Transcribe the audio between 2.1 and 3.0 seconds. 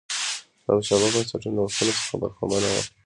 برخمنه وه.